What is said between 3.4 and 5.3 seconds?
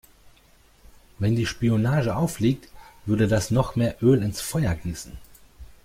noch mehr Öl ins Feuer gießen.